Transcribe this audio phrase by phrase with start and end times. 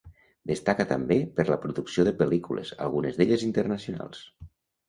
[0.51, 4.27] Destaca també per la producció de pel·lícules, algunes d'elles internacionals.